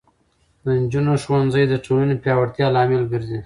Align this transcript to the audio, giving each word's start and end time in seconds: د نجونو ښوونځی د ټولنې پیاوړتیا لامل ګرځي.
د 0.63 0.65
نجونو 0.81 1.13
ښوونځی 1.23 1.63
د 1.67 1.73
ټولنې 1.85 2.15
پیاوړتیا 2.23 2.67
لامل 2.75 3.03
ګرځي. 3.11 3.39